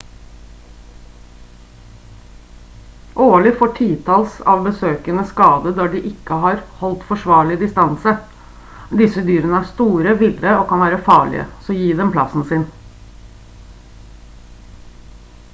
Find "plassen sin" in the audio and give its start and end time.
12.19-12.65